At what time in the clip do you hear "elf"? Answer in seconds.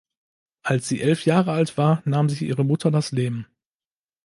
0.99-1.25